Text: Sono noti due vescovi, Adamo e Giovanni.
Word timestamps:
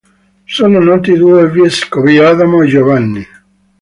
Sono 0.55 0.79
noti 0.79 1.13
due 1.15 1.45
vescovi, 1.47 2.17
Adamo 2.17 2.63
e 2.63 2.67
Giovanni. 2.67 3.27